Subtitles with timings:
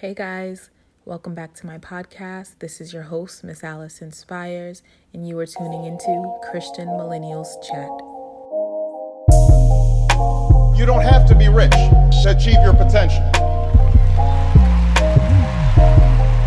[0.00, 0.70] Hey guys,
[1.04, 2.54] welcome back to my podcast.
[2.60, 7.90] This is your host, Miss Alice Inspires, and you are tuning into Christian Millennials Chat.
[10.78, 11.72] You don't have to be rich
[12.22, 13.30] to achieve your potential.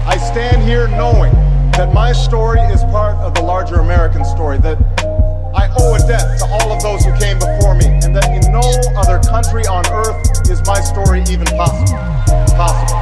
[0.07, 1.33] I stand here knowing
[1.73, 4.79] that my story is part of the larger American story, that
[5.55, 8.51] I owe a debt to all of those who came before me, and that in
[8.51, 8.61] no
[8.97, 11.97] other country on earth is my story even possible.
[12.57, 12.99] Possible.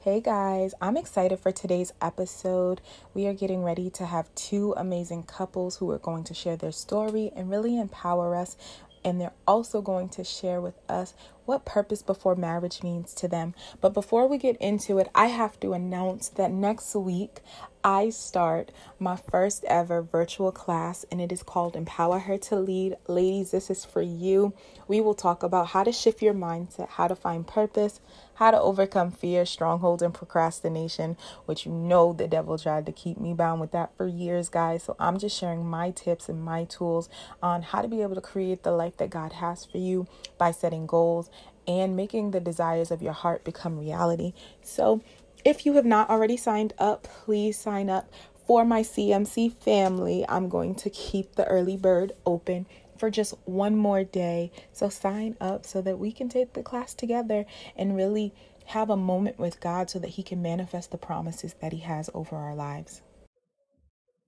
[0.00, 2.80] Hey guys, I'm excited for today's episode.
[3.12, 6.72] We are getting ready to have two amazing couples who are going to share their
[6.72, 8.56] story and really empower us.
[9.04, 13.54] And they're also going to share with us what purpose before marriage means to them.
[13.80, 17.40] But before we get into it, I have to announce that next week
[17.82, 22.96] I start my first ever virtual class, and it is called Empower Her to Lead.
[23.06, 24.52] Ladies, this is for you.
[24.88, 28.00] We will talk about how to shift your mindset, how to find purpose,
[28.38, 33.18] how to overcome fear, strongholds, and procrastination, which you know the devil tried to keep
[33.18, 34.84] me bound with that for years, guys.
[34.84, 37.08] So I'm just sharing my tips and my tools
[37.42, 40.06] on how to be able to create the life that God has for you
[40.38, 41.30] by setting goals
[41.66, 44.34] and making the desires of your heart become reality.
[44.62, 45.02] So,
[45.44, 48.08] if you have not already signed up, please sign up
[48.46, 50.24] for my CMC family.
[50.28, 52.66] I'm going to keep the early bird open
[52.98, 54.52] for just one more day.
[54.72, 57.46] So sign up so that we can take the class together
[57.76, 58.34] and really
[58.66, 62.10] have a moment with God so that He can manifest the promises that He has
[62.14, 63.02] over our lives.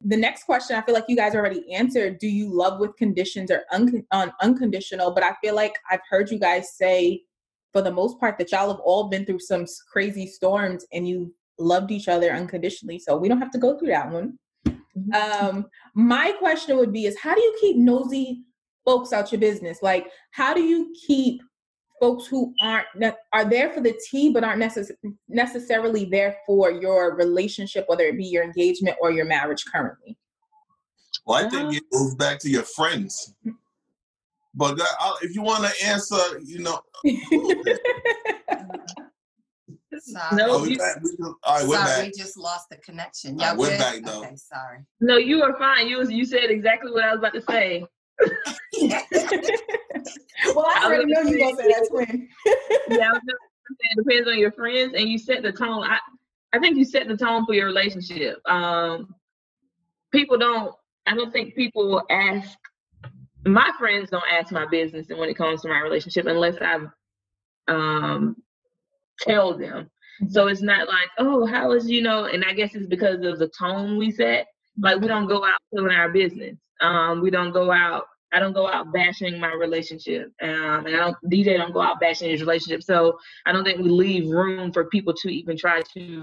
[0.03, 2.19] The next question, I feel like you guys already answered.
[2.19, 5.11] Do you love with conditions or un- un- unconditional?
[5.11, 7.23] But I feel like I've heard you guys say
[7.73, 11.35] for the most part that y'all have all been through some crazy storms and you
[11.59, 12.99] loved each other unconditionally.
[12.99, 14.39] So we don't have to go through that one.
[14.67, 15.13] Mm-hmm.
[15.13, 18.43] Um, my question would be is how do you keep nosy
[18.91, 19.79] folks out your business?
[19.83, 21.41] Like how do you keep
[22.01, 22.87] folks who aren't
[23.33, 24.91] are there for the tea but aren't necess-
[25.29, 30.19] necessarily there for your relationship, whether it be your engagement or your marriage currently?
[31.27, 33.35] Well, I think it goes back to your friends.
[34.55, 36.81] But uh, if you want to answer, you know.
[39.99, 40.29] Sorry.
[40.33, 43.39] No, oh, we, we, all right, we're sorry, we just lost the connection.
[43.39, 44.25] Yeah, right, we're back though.
[44.25, 44.79] Okay, sorry.
[45.01, 45.89] No, you are fine.
[45.89, 47.85] You you said exactly what I was about to say.
[50.55, 52.29] well, I already know you gonna say that, twin.
[52.89, 55.85] yeah, I was saying it depends on your friends, and you set the tone.
[55.85, 55.99] I
[56.53, 58.39] I think you set the tone for your relationship.
[58.49, 59.15] Um,
[60.13, 60.75] people don't.
[61.07, 62.59] I don't think people ask
[63.47, 66.79] my friends don't ask my business and when it comes to my relationship unless I
[67.69, 68.37] um
[69.21, 69.91] tell them.
[70.29, 73.39] So it's not like, oh, how is you know, and I guess it's because of
[73.39, 74.47] the tone we set.
[74.79, 76.57] Like we don't go out telling our business.
[76.81, 78.05] Um, we don't go out.
[78.33, 81.17] I don't go out bashing my relationship, um, and I don't.
[81.25, 82.83] DJ don't go out bashing his relationship.
[82.83, 86.23] So I don't think we leave room for people to even try to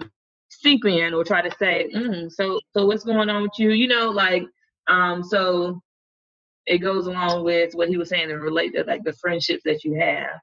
[0.50, 3.72] seep in or try to say, mm, so so what's going on with you?
[3.72, 4.44] You know, like
[4.88, 5.82] um, so
[6.66, 9.84] it goes along with what he was saying and relate to like the friendships that
[9.84, 10.40] you have.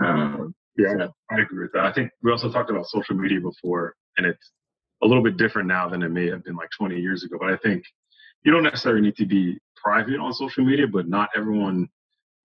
[0.00, 1.12] Um, yeah, so.
[1.30, 1.84] I agree with that.
[1.84, 4.52] I think we also talked about social media before, and it's
[5.02, 7.36] a little bit different now than it may have been like 20 years ago.
[7.40, 7.84] But I think
[8.44, 11.88] you don't necessarily need to be private on social media, but not everyone,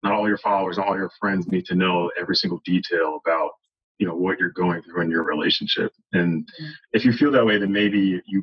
[0.03, 3.50] not all your followers, all your friends need to know every single detail about
[3.98, 5.92] you know what you're going through in your relationship.
[6.12, 6.71] And mm-hmm.
[6.92, 8.42] if you feel that way, then maybe you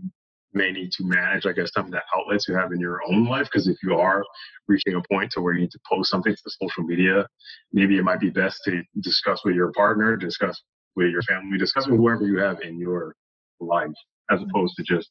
[0.53, 3.25] may need to manage, I guess, some of the outlets you have in your own
[3.25, 3.47] life.
[3.51, 4.23] Because if you are
[4.67, 7.27] reaching a point to where you need to post something to social media,
[7.71, 10.61] maybe it might be best to discuss with your partner, discuss
[10.95, 13.15] with your family, discuss with whoever you have in your
[13.59, 13.91] life,
[14.31, 15.09] as opposed to just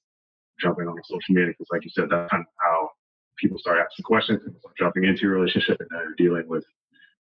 [0.60, 1.50] jumping on social media.
[1.50, 2.77] Because, like you said, that's kind of how
[3.38, 6.64] people start asking questions, and start jumping into your relationship, and now you're dealing with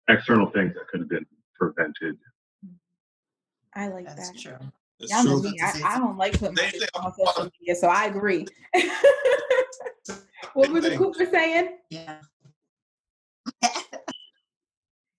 [0.09, 1.25] external things that could have been
[1.59, 2.17] prevented.
[3.73, 4.39] I like that's that.
[4.39, 4.57] True.
[4.99, 5.41] That's yeah, true.
[5.41, 5.59] Me.
[5.61, 8.45] I, I, don't like putting my on social media, so I agree.
[10.53, 11.77] what was the Cooper saying?
[11.89, 12.19] Yeah.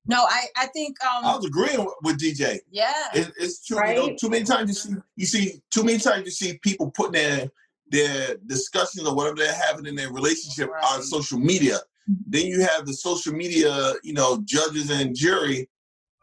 [0.06, 2.60] no, I I think um, I was agreeing with DJ.
[2.70, 3.78] Yeah, it, it's true.
[3.78, 3.96] Right?
[3.96, 6.90] You know, too many times you see you see too many times you see people
[6.92, 7.50] putting their
[7.88, 10.84] their discussions or whatever they're having in their relationship right.
[10.84, 11.78] on social media.
[12.10, 12.22] Mm-hmm.
[12.26, 15.68] Then you have the social media, you know, judges and jury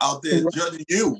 [0.01, 0.53] out there right.
[0.53, 1.17] judging you.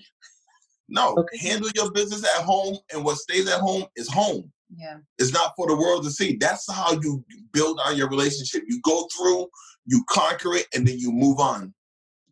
[0.90, 1.38] No, okay.
[1.38, 4.52] handle your business at home, and what stays at home is home.
[4.76, 4.98] Yeah.
[5.18, 6.36] It's not for the world to see.
[6.36, 8.64] That's how you build on your relationship.
[8.68, 9.48] You go through,
[9.86, 11.74] you conquer it, and then you move on.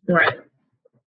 [0.08, 0.38] Right.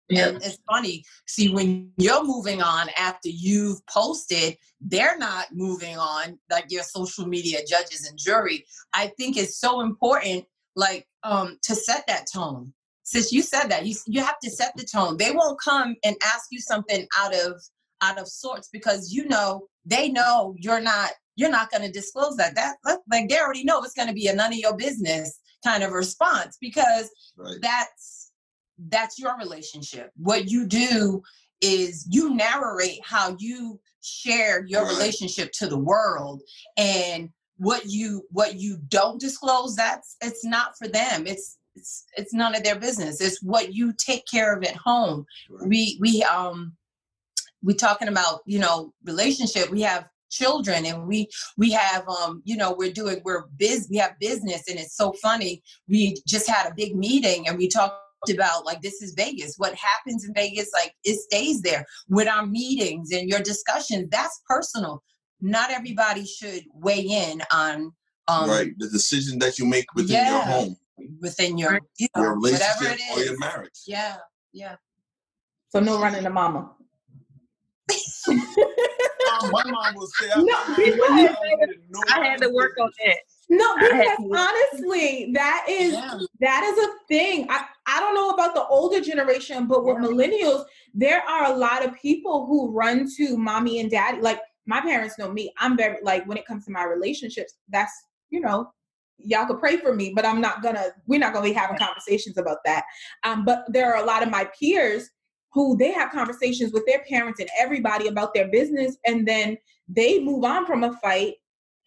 [0.10, 0.28] Yeah.
[0.28, 1.04] And it's funny.
[1.28, 7.25] See, when you're moving on after you've posted, they're not moving on, like your social
[7.25, 8.66] media judges and jury.
[8.94, 12.74] I think it's so important, like, um, to set that tone
[13.06, 15.18] since you said that, you you have to set the tone.
[15.18, 17.62] They won't come and ask you something out of
[18.02, 22.36] out of sorts because you know they know you're not you're not going to disclose
[22.38, 22.56] that.
[22.56, 25.84] That like they already know it's going to be a none of your business kind
[25.84, 27.57] of response because right.
[27.62, 28.14] that's
[28.77, 30.12] that's your relationship.
[30.18, 31.22] What you do
[31.62, 34.92] is you narrate how you share your right.
[34.92, 36.42] relationship to the world
[36.77, 42.33] and what you what you don't disclose that's it's not for them it's it's it's
[42.33, 45.68] none of their business it's what you take care of at home right.
[45.68, 46.74] we we um
[47.63, 52.57] we talking about you know relationship we have children and we we have um you
[52.57, 56.69] know we're doing we're biz we have business and it's so funny we just had
[56.69, 59.56] a big meeting and we talked about like this is Vegas.
[59.57, 61.85] What happens in Vegas, like it stays there.
[62.09, 65.03] With our meetings and your discussions, that's personal.
[65.41, 67.91] Not everybody should weigh in on
[68.27, 70.77] um, right the decision that you make within yeah, your home,
[71.21, 73.81] within your you know, your relationship or your marriage.
[73.85, 74.18] Yeah,
[74.53, 74.75] yeah.
[75.69, 76.71] So no running to mama.
[78.27, 78.41] um,
[79.51, 83.18] my mom will say, I, no, I, I had to work on that.
[83.50, 86.19] No, because honestly, that is yeah.
[86.39, 87.47] that is a thing.
[87.50, 91.86] I, I don't know about the older generation, but with millennials, there are a lot
[91.86, 94.19] of people who run to mommy and daddy.
[94.19, 95.53] Like my parents know me.
[95.59, 97.94] I'm very like when it comes to my relationships, that's
[98.31, 98.71] you know,
[99.19, 102.38] y'all could pray for me, but I'm not gonna we're not gonna be having conversations
[102.38, 102.83] about that.
[103.24, 105.09] Um, but there are a lot of my peers
[105.53, 109.57] who they have conversations with their parents and everybody about their business, and then
[109.88, 111.36] they move on from a fight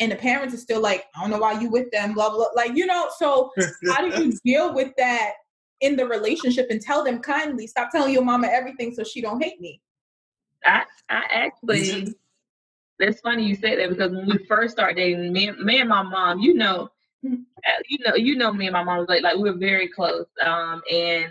[0.00, 2.46] and the parents are still like, I don't know why you with them, blah blah.
[2.54, 3.52] Like you know, so
[3.88, 5.32] how do you deal with that
[5.80, 9.42] in the relationship and tell them kindly, stop telling your mama everything so she don't
[9.42, 9.80] hate me.
[10.64, 12.14] I I actually,
[12.98, 16.02] that's funny you say that because when we first started dating, me, me and my
[16.02, 16.88] mom, you know,
[17.24, 17.42] mm-hmm.
[17.66, 19.88] uh, you know, you know, me and my mom was like like we were very
[19.88, 20.26] close.
[20.44, 21.26] Um, and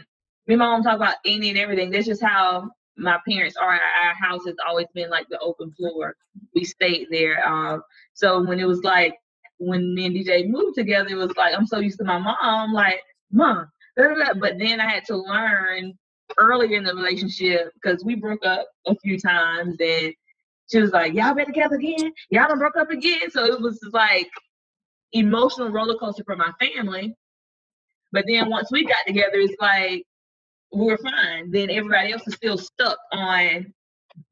[0.48, 1.92] me and my mom talk about any and everything.
[1.92, 3.74] That's just how my parents are.
[3.74, 6.16] Our house has always been like the open floor.
[6.56, 7.48] We stayed there.
[7.48, 7.82] Um,
[8.14, 9.16] so when it was like
[9.60, 12.74] when me and DJ moved together, it was like I'm so used to my mom,
[12.74, 13.02] like
[13.32, 13.68] mom.
[13.96, 15.94] But then I had to learn
[16.38, 20.14] earlier in the relationship because we broke up a few times and
[20.72, 22.12] she was like, Y'all been together again?
[22.30, 23.32] Y'all done broke up again.
[23.32, 24.30] So it was like
[25.14, 27.16] emotional roller coaster for my family.
[28.12, 30.04] But then once we got together, it's like
[30.72, 31.52] were fine.
[31.52, 33.74] Then everybody else is still stuck on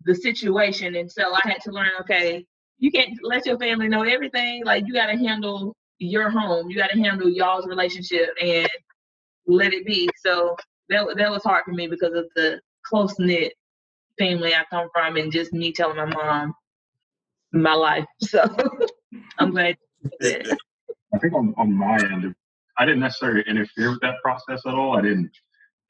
[0.06, 0.96] the situation.
[0.96, 2.46] And so I had to learn, okay,
[2.78, 4.66] you can't let your family know everything.
[4.66, 6.70] Like you got to handle your home.
[6.70, 8.70] You got to handle y'all's relationship and
[9.48, 10.10] let it be.
[10.18, 10.56] So
[10.90, 13.54] that that was hard for me because of the close knit
[14.20, 16.54] family I come from, and just me telling my mom
[17.52, 18.06] my life.
[18.22, 18.44] So
[19.38, 19.78] I'm glad.
[20.24, 22.36] I think on, on my end,
[22.78, 24.98] I didn't necessarily interfere with that process at all.
[24.98, 25.32] I didn't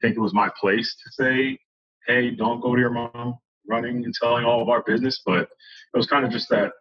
[0.00, 1.58] think it was my place to say,
[2.06, 3.38] "Hey, don't go to your mom."
[3.68, 6.72] running and telling all of our business, but it was kind of just that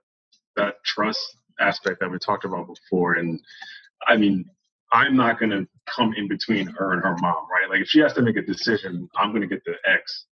[0.56, 3.13] that trust aspect that we talked about before.
[3.13, 3.39] And
[4.07, 4.45] I mean,
[4.91, 7.69] I'm not going to come in between her and her mom, right?
[7.69, 10.27] Like if she has to make a decision, I'm going to get the X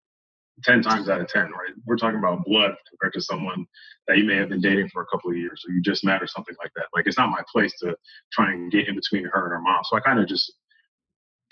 [0.64, 1.74] 10 times out of 10, right?
[1.86, 3.66] We're talking about blood compared to someone
[4.08, 6.22] that you may have been dating for a couple of years or you just met
[6.22, 6.86] or something like that.
[6.96, 7.98] Like it's not my place to
[8.32, 9.84] try and get in between her and her mom.
[9.84, 10.54] So I kind of just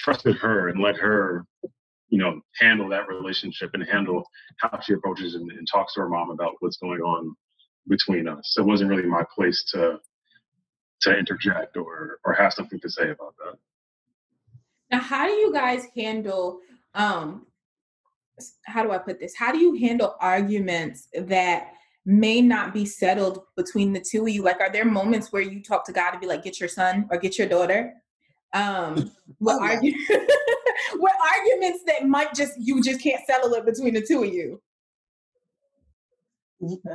[0.03, 1.45] trusted her and let her
[2.11, 4.23] you know, handle that relationship and handle
[4.57, 7.33] how she approaches and, and talks to her mom about what's going on
[7.87, 8.55] between us.
[8.57, 9.97] It wasn't really my place to
[11.01, 13.57] to interject or or have something to say about that.
[14.91, 16.59] Now, how do you guys handle
[16.93, 17.47] um
[18.65, 19.35] how do I put this?
[19.35, 21.71] How do you handle arguments that
[22.05, 24.43] may not be settled between the two of you?
[24.43, 27.07] Like, are there moments where you talk to God and be like, get your son
[27.09, 27.93] or get your daughter?
[28.53, 29.93] Um, what oh, argue
[30.97, 34.61] what arguments that might just you just can't settle it between the two of you?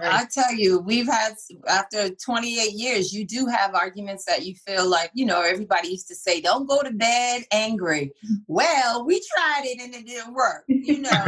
[0.00, 1.34] I tell you, we've had
[1.68, 6.08] after 28 years, you do have arguments that you feel like, you know, everybody used
[6.08, 8.12] to say, don't go to bed angry.
[8.48, 11.26] Well, we tried it and it didn't work, you know.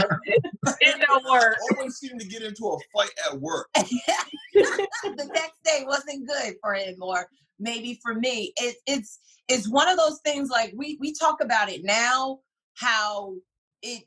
[0.80, 1.56] it don't work.
[1.72, 3.68] Always seem to get into a fight at work.
[3.74, 8.52] the next day wasn't good for him, or maybe for me.
[8.56, 12.40] It, it's it's one of those things like we we talk about it now,
[12.74, 13.34] how
[13.82, 14.04] it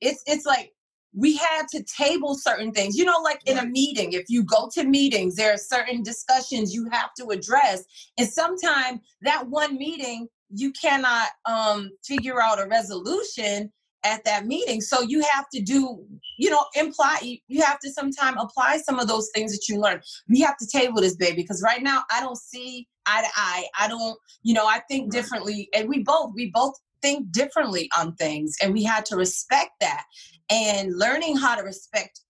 [0.00, 0.72] it's it's like
[1.14, 2.96] we had to table certain things.
[2.96, 6.74] You know, like in a meeting, if you go to meetings, there are certain discussions
[6.74, 7.84] you have to address.
[8.18, 13.72] And sometimes that one meeting, you cannot um, figure out a resolution
[14.04, 14.80] at that meeting.
[14.80, 16.04] So you have to do,
[16.38, 20.00] you know, imply, you have to sometime apply some of those things that you learn.
[20.28, 23.66] We have to table this, baby, because right now I don't see eye to eye.
[23.78, 25.68] I don't, you know, I think differently.
[25.74, 30.04] And we both, we both think differently on things and we had to respect that
[30.50, 32.20] and learning how to respect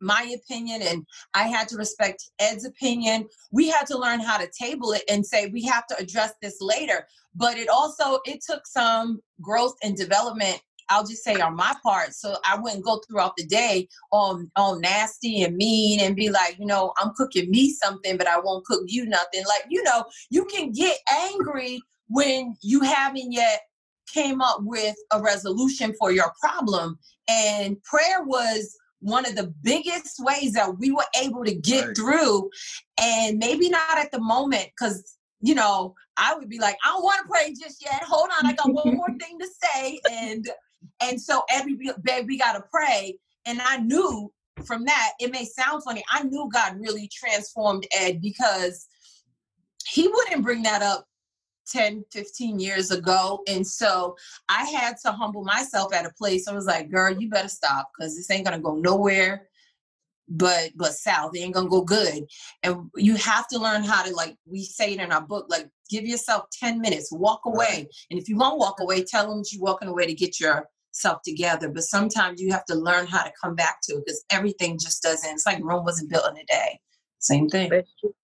[0.00, 3.26] my opinion and I had to respect Ed's opinion.
[3.52, 6.56] We had to learn how to table it and say we have to address this
[6.60, 7.06] later.
[7.34, 10.60] But it also it took some growth and development.
[10.90, 14.80] I'll just say on my part, so I wouldn't go throughout the day on on
[14.80, 18.64] nasty and mean and be like, you know, I'm cooking me something, but I won't
[18.66, 19.44] cook you nothing.
[19.46, 23.62] Like, you know, you can get angry when you haven't yet
[24.12, 26.98] came up with a resolution for your problem.
[27.28, 31.96] And prayer was one of the biggest ways that we were able to get right.
[31.96, 32.50] through.
[33.00, 37.02] And maybe not at the moment, because you know, I would be like, I don't
[37.02, 38.02] want to pray just yet.
[38.02, 40.00] Hold on, I got one more thing to say.
[40.10, 40.46] And
[41.02, 43.18] and so every babe, we gotta pray.
[43.46, 44.32] And I knew
[44.64, 48.86] from that, it may sound funny, I knew God really transformed Ed because
[49.86, 51.06] he wouldn't bring that up
[51.70, 53.42] 10, 15 years ago.
[53.48, 54.16] And so
[54.48, 56.48] I had to humble myself at a place.
[56.48, 59.48] I was like, girl, you better stop because this ain't gonna go nowhere
[60.30, 61.34] but but south.
[61.34, 62.24] It ain't gonna go good.
[62.62, 65.68] And you have to learn how to like we say it in our book, like
[65.90, 67.66] give yourself 10 minutes, walk away.
[67.68, 67.88] Right.
[68.10, 70.40] And if you won't walk away, tell them you're walking away to get
[70.90, 71.68] yourself together.
[71.68, 75.02] But sometimes you have to learn how to come back to it because everything just
[75.02, 75.30] doesn't.
[75.30, 76.80] It's like Rome wasn't built in a day.
[77.18, 77.70] Same thing.
[77.70, 78.14] That's true.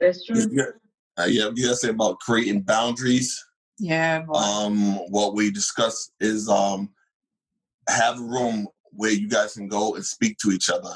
[0.00, 0.64] That's true.
[1.18, 3.44] Uh, yeah, you gotta say about creating boundaries.
[3.78, 4.20] Yeah.
[4.20, 4.34] Boy.
[4.34, 6.90] Um, what we discuss is um,
[7.88, 10.94] have a room where you guys can go and speak to each other,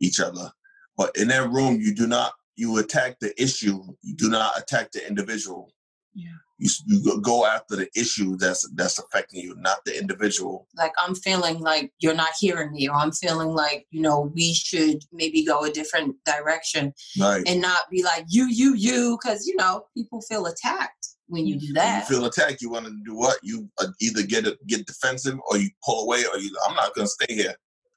[0.00, 0.50] each other.
[0.96, 3.82] But in that room, you do not you attack the issue.
[4.02, 5.72] You do not attack the individual.
[6.14, 6.32] Yeah.
[6.62, 10.68] You, you go after the issue that's that's affecting you, not the individual.
[10.76, 14.54] Like I'm feeling like you're not hearing me, or I'm feeling like you know we
[14.54, 17.42] should maybe go a different direction, right.
[17.48, 21.58] and not be like you, you, you, because you know people feel attacked when you
[21.58, 22.04] do that.
[22.08, 23.38] When you feel attacked, you want to do what?
[23.42, 26.94] You uh, either get a, get defensive, or you pull away, or you I'm not
[26.94, 27.54] going to stay here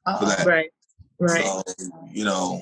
[0.07, 0.45] uh for that.
[0.47, 0.71] Right.
[1.19, 1.43] Right.
[1.43, 1.61] So
[2.11, 2.59] you know,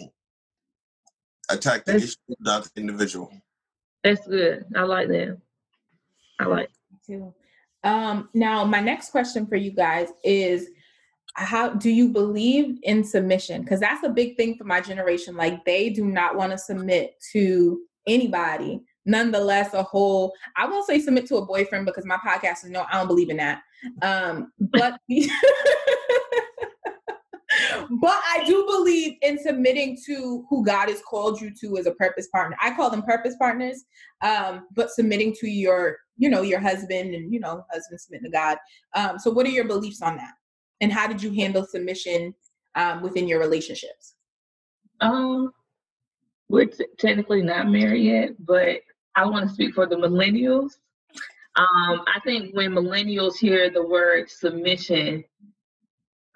[1.49, 3.31] attack the that's, issue, not the individual.
[4.03, 4.65] That's good.
[4.75, 5.37] I like that.
[6.39, 6.71] I like.
[7.05, 7.33] Too.
[7.83, 10.69] Um, now, my next question for you guys is
[11.35, 13.63] how do you believe in submission?
[13.63, 15.35] Because that's a big thing for my generation.
[15.35, 18.81] Like, they do not want to submit to anybody.
[19.05, 22.85] Nonetheless, a whole, I won't say submit to a boyfriend because my podcast is no,
[22.89, 23.61] I don't believe in that.
[24.01, 24.97] Um, but
[28.01, 31.91] but I do believe in submitting to who God has called you to as a
[31.91, 32.57] purpose partner.
[32.61, 33.83] I call them purpose partners,
[34.21, 38.31] um, but submitting to your, you know, your husband and you know, husband submitting to
[38.31, 38.57] God.
[38.95, 40.33] Um, so, what are your beliefs on that?
[40.81, 42.33] And how did you handle submission
[42.75, 44.15] um, within your relationships?
[45.01, 45.51] Um,
[46.49, 48.81] we're t- technically not married yet, but
[49.15, 50.71] I want to speak for the millennials.
[51.55, 55.23] Um, I think when millennials hear the word submission,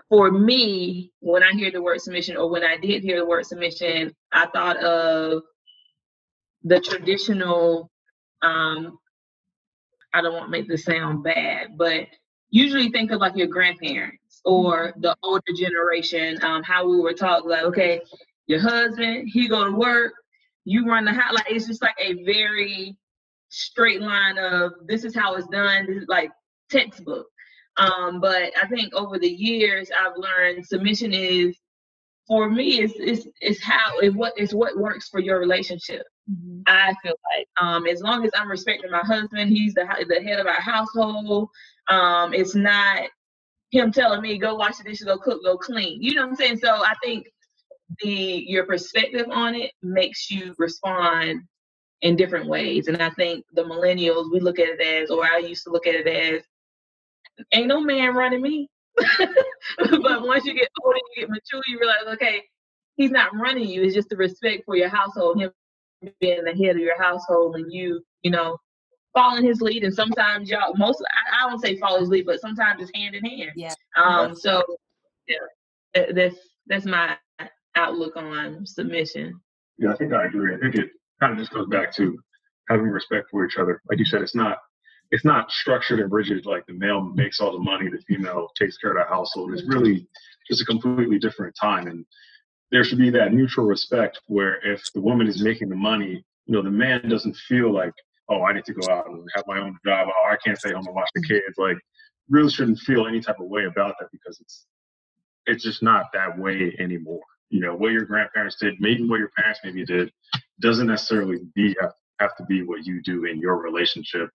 [0.10, 3.46] for me, when I hear the word submission, or when I did hear the word
[3.46, 5.43] submission, I thought of
[6.63, 7.91] the traditional.
[8.41, 9.00] Um,
[10.14, 12.08] I don't want to make this sound bad, but
[12.50, 16.38] usually think of like your grandparents or the older generation.
[16.44, 18.02] Um, how we were taught, like, okay,
[18.48, 20.14] your husband, he go to work,
[20.66, 21.34] you run the house.
[21.34, 22.98] Like it's just like a very
[23.50, 25.86] straight line of this is how it's done.
[25.88, 26.32] This is like
[26.70, 27.28] textbook.
[27.78, 31.58] Um, but I think over the years I've learned submission is
[32.27, 36.03] for me is is is how it what is what works for your relationship.
[36.29, 36.62] Mm-hmm.
[36.67, 40.39] I feel like um, as long as I'm respecting my husband, he's the the head
[40.39, 41.50] of our household.
[41.89, 43.10] Um, it's not
[43.72, 46.01] him telling me go wash the dishes, go cook, go clean.
[46.01, 46.57] You know what I'm saying?
[46.57, 47.27] So I think
[48.01, 51.41] the your perspective on it makes you respond
[52.01, 52.88] in different ways.
[52.88, 55.88] And I think the millennials we look at it as, or I used to look
[55.88, 56.43] at it as,
[57.53, 58.69] ain't no man running me.
[59.77, 62.44] but once you get older, you get mature, you realize, okay,
[62.96, 63.84] he's not running you.
[63.84, 65.51] It's just the respect for your household, him
[66.20, 68.58] being the head of your household, and you, you know,
[69.13, 69.84] following his lead.
[69.84, 73.16] And sometimes y'all, most, I, I won't say follow his lead, but sometimes it's hand
[73.16, 73.51] in hand.
[73.56, 73.74] Yeah.
[73.96, 74.36] Um.
[74.36, 74.63] So,
[75.27, 76.36] yeah, that's
[76.68, 77.18] that's my
[77.75, 79.39] outlook on submission.
[79.77, 80.56] Yeah, I think I agree.
[80.56, 80.89] I think it
[81.20, 82.18] kind of just goes back to
[82.70, 83.82] having respect for each other.
[83.89, 84.58] Like you said, it's not
[85.12, 88.78] it's not structured and rigid like the male makes all the money, the female takes
[88.78, 89.54] care of the household.
[89.54, 90.08] It's really
[90.50, 91.88] just a completely different time.
[91.88, 92.06] And
[92.72, 96.54] there should be that mutual respect where if the woman is making the money, you
[96.54, 97.94] know, the man doesn't feel like,
[98.30, 100.08] oh, I need to go out and have my own job.
[100.10, 101.58] Oh, I can't stay home and watch the kids.
[101.58, 101.78] Like,
[102.30, 104.66] really shouldn't feel any type of way about that because it's
[105.46, 107.22] it's just not that way anymore.
[107.50, 110.12] You know, what your grandparents did, maybe what your parents maybe did,
[110.60, 111.76] doesn't necessarily be
[112.20, 114.30] have have to be what you do in your relationship.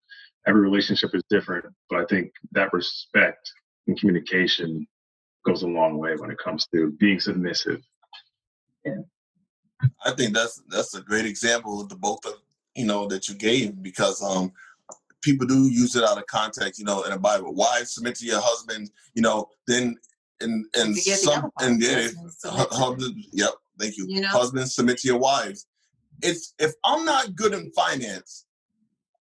[0.47, 3.53] Every relationship is different, but I think that respect
[3.87, 4.87] and communication
[5.47, 7.81] goes a long way when it comes to being submissive.
[8.85, 9.03] Yeah.
[10.05, 12.35] I think that's that's a great example of the both of
[12.77, 14.53] you know that you gave because um
[15.23, 17.55] people do use it out of context, you know, in the Bible.
[17.55, 19.97] Wives submit to your husband, you know, then
[20.41, 22.09] and and some and yeah,
[22.45, 24.07] husband, yep, thank you.
[24.09, 24.29] you know?
[24.29, 25.67] Husbands submit to your wives.
[26.23, 28.47] It's if I'm not good in finance,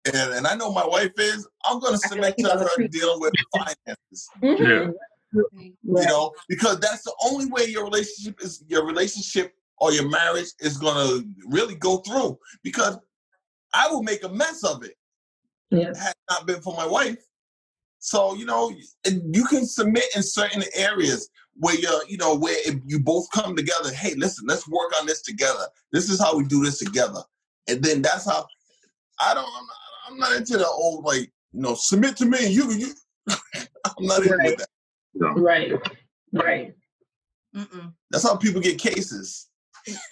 [0.05, 3.33] and, and I know my wife is, I'm gonna submit like to her dealing with
[3.55, 4.29] finances.
[4.41, 4.91] Mm-hmm.
[5.33, 6.01] Yeah.
[6.01, 10.47] You know, because that's the only way your relationship is your relationship or your marriage
[10.59, 12.37] is gonna really go through.
[12.63, 12.97] Because
[13.73, 14.95] I will make a mess of it
[15.69, 15.93] yeah.
[15.97, 17.17] had not been for my wife.
[18.07, 18.71] So you know,
[19.05, 23.91] you can submit in certain areas where you're, you know, where you both come together.
[23.91, 25.65] Hey, listen, let's work on this together.
[25.91, 27.19] This is how we do this together,
[27.67, 28.47] and then that's how.
[29.19, 29.43] I don't.
[29.43, 32.47] I'm not, I'm not into the old like you know submit to me.
[32.47, 32.93] You you.
[33.27, 34.57] I'm not into right.
[34.57, 34.69] that.
[35.35, 35.71] Right.
[36.31, 36.75] Right.
[37.53, 37.91] Mm-mm.
[38.09, 39.49] That's how people get cases.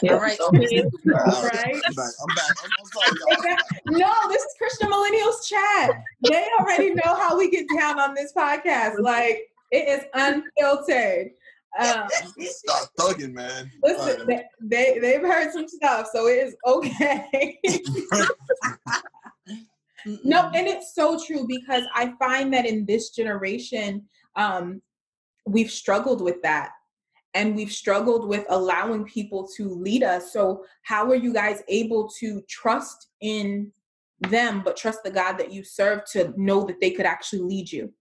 [0.02, 0.14] Yeah.
[0.14, 0.40] All right.
[0.40, 0.48] right.
[0.48, 2.12] I'm back.
[2.22, 2.56] I'm back.
[2.62, 2.86] I'm,
[3.38, 3.56] sorry,
[3.88, 6.04] no, this is Christian Millennials chat.
[6.30, 9.00] They already know how we get down on this podcast.
[9.00, 11.32] Like it is unfiltered.
[11.78, 12.08] Um,
[12.40, 13.70] Stop thugging, man.
[13.84, 14.46] Listen, right.
[14.62, 17.60] they, they have heard some stuff, so it is okay.
[20.24, 24.06] no, and it's so true because I find that in this generation,
[24.38, 24.82] um,
[25.46, 26.72] we've struggled with that
[27.36, 30.32] and we've struggled with allowing people to lead us.
[30.32, 33.72] So, how are you guys able to trust in
[34.22, 37.72] them, but trust the God that you serve to know that they could actually lead
[37.72, 37.94] you?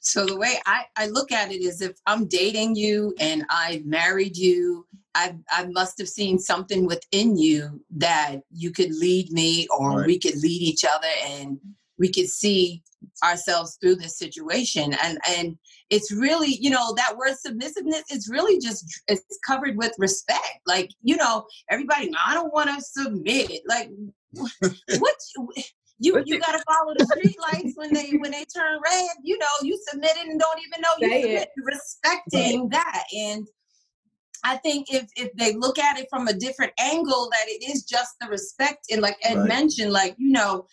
[0.00, 3.84] So, the way I, I look at it is if I'm dating you and I've
[3.84, 9.68] married you, I, I must have seen something within you that you could lead me
[9.68, 10.06] or right.
[10.06, 11.58] we could lead each other and
[11.98, 12.82] we could see
[13.22, 14.94] ourselves through this situation.
[15.02, 15.58] And, and
[15.90, 20.60] it's really you know that word submissiveness is really just it's covered with respect.
[20.66, 23.62] Like you know everybody i don't want to submit.
[23.68, 23.90] Like
[24.32, 25.14] what
[25.98, 29.36] you you got to follow the street lights when they when they turn red you
[29.38, 33.04] know you submitted and don't even know you submit, respecting that.
[33.16, 33.46] And
[34.44, 37.84] I think if if they look at it from a different angle, that it is
[37.84, 39.48] just the respect and like Ed right.
[39.48, 40.66] mentioned, like you know,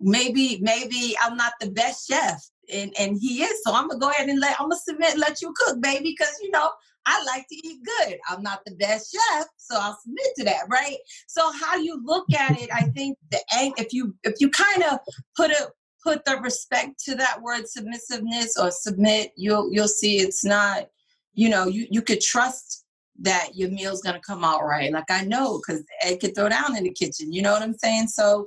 [0.00, 3.60] maybe maybe I'm not the best chef, and and he is.
[3.64, 6.14] So I'm gonna go ahead and let I'm gonna submit and let you cook, baby,
[6.18, 6.70] because you know
[7.06, 8.18] I like to eat good.
[8.28, 10.98] I'm not the best chef, so I'll submit to that, right?
[11.26, 14.98] So how you look at it, I think the if you if you kind of
[15.36, 15.68] put it
[16.02, 20.88] put the respect to that word submissiveness or submit, you'll you'll see it's not,
[21.34, 22.84] you know, you you could trust
[23.20, 24.92] that your meal's gonna come out right.
[24.92, 27.32] Like I know because Ed could throw down in the kitchen.
[27.32, 28.08] You know what I'm saying?
[28.08, 28.46] So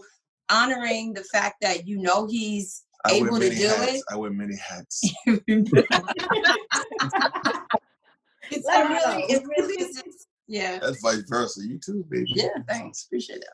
[0.49, 3.94] honoring the fact that you know he's I able to do hats.
[3.94, 4.04] it.
[4.12, 5.02] I wear many hats.
[5.26, 5.50] it's
[8.52, 9.96] really, it really is.
[10.04, 10.80] Just, yeah.
[10.80, 11.62] That's vice versa.
[11.66, 12.32] You too, baby.
[12.36, 13.06] Yeah, thanks.
[13.06, 13.54] Appreciate that.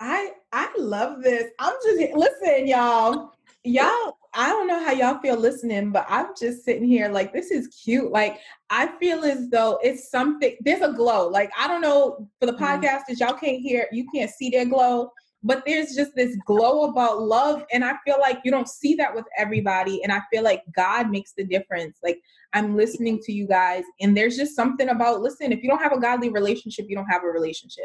[0.00, 1.50] I I love this.
[1.58, 3.32] I'm just listen, y'all.
[3.64, 7.50] Y'all, I don't know how y'all feel listening, but I'm just sitting here like this
[7.50, 8.12] is cute.
[8.12, 8.38] Like
[8.70, 10.56] I feel as though it's something.
[10.60, 11.28] There's a glow.
[11.28, 12.64] Like I don't know for the mm-hmm.
[12.64, 15.10] podcasters, y'all can't hear, you can't see their glow,
[15.42, 19.14] but there's just this glow about love and i feel like you don't see that
[19.14, 21.98] with everybody and i feel like god makes the difference.
[22.02, 22.20] Like
[22.52, 25.92] i'm listening to you guys and there's just something about listen if you don't have
[25.92, 27.84] a godly relationship you don't have a relationship.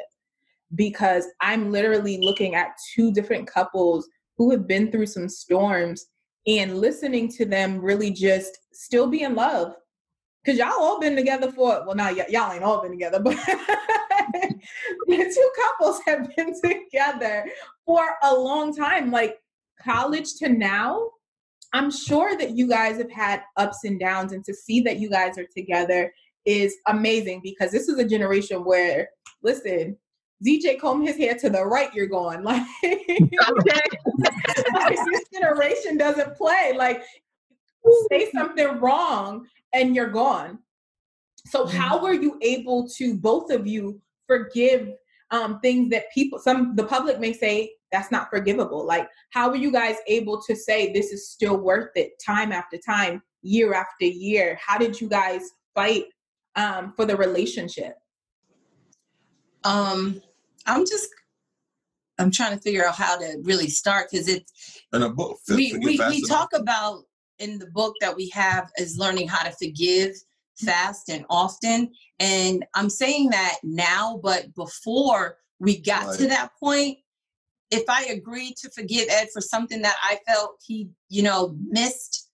[0.75, 6.07] Because i'm literally looking at two different couples who have been through some storms
[6.47, 9.73] and listening to them really just still be in love
[10.43, 13.35] because y'all all been together for well not y- y'all ain't all been together but
[15.07, 17.45] the two couples have been together
[17.85, 19.39] for a long time like
[19.83, 21.09] college to now
[21.73, 25.09] i'm sure that you guys have had ups and downs and to see that you
[25.09, 26.13] guys are together
[26.45, 29.09] is amazing because this is a generation where
[29.43, 29.97] listen
[30.45, 32.43] DJ comb his hair to the right, you're going.
[32.43, 32.65] Like,
[34.73, 36.73] like this generation doesn't play.
[36.75, 37.03] Like
[38.09, 40.59] say something wrong and you're gone.
[41.47, 41.77] So mm-hmm.
[41.77, 44.93] how were you able to both of you forgive
[45.31, 49.55] um, things that people some the public may say that's not forgivable like how were
[49.55, 54.05] you guys able to say this is still worth it time after time year after
[54.05, 55.41] year how did you guys
[55.73, 56.05] fight
[56.55, 57.95] um, for the relationship
[59.63, 60.21] um
[60.65, 61.09] i'm just
[62.19, 65.77] i'm trying to figure out how to really start because it's in a book we,
[65.81, 67.03] we, we talk about
[67.41, 70.15] in the book that we have is learning how to forgive
[70.57, 71.91] fast and often.
[72.19, 76.19] And I'm saying that now, but before we got right.
[76.19, 76.99] to that point,
[77.71, 82.29] if I agreed to forgive Ed for something that I felt he, you know, missed,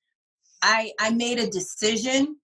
[0.62, 2.38] I I made a decision,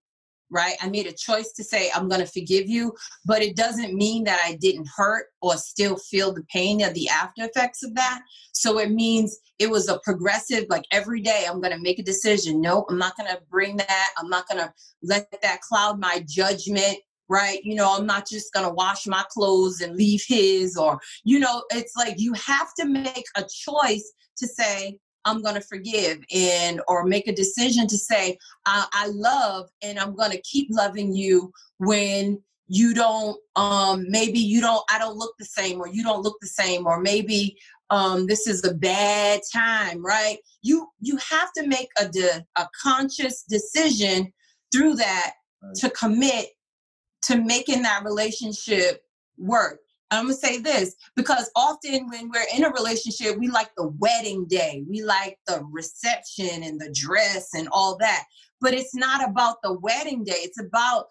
[0.50, 0.76] right?
[0.80, 4.24] I made a choice to say I'm going to forgive you, but it doesn't mean
[4.24, 8.22] that I didn't hurt or still feel the pain of the after effects of that.
[8.52, 12.04] So it means it was a progressive like every day I'm going to make a
[12.04, 12.60] decision.
[12.60, 14.10] No, I'm not going to bring that.
[14.18, 17.64] I'm not going to let that cloud my judgment right?
[17.64, 21.38] You know, I'm not just going to wash my clothes and leave his, or, you
[21.38, 26.18] know, it's like you have to make a choice to say, I'm going to forgive
[26.32, 30.68] and or make a decision to say I, I love and I'm going to keep
[30.70, 35.88] loving you when you don't um maybe you don't I don't look the same or
[35.88, 37.58] you don't look the same or maybe
[37.90, 42.66] um this is a bad time right you you have to make a de, a
[42.82, 44.32] conscious decision
[44.72, 45.74] through that right.
[45.76, 46.46] to commit
[47.24, 49.02] to making that relationship
[49.38, 49.80] work.
[50.10, 54.46] I'm gonna say this because often when we're in a relationship, we like the wedding
[54.46, 58.24] day, we like the reception and the dress and all that.
[58.60, 61.06] But it's not about the wedding day, it's about